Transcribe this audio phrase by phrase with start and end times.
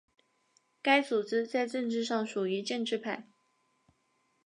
[0.81, 3.29] 该组织在政治上属于建制派。